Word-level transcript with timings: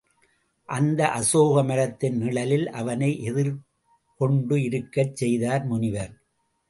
அந்த 0.69 1.09
அசோக 1.09 1.63
மரத்தின் 1.63 2.17
நிழலில் 2.17 2.67
அவனை 2.71 3.23
எதிர் 3.23 3.53
கொண்டு 4.19 4.63
இருக்கச் 4.63 5.15
செய்தார் 5.15 5.65
முனிவர். 5.65 6.13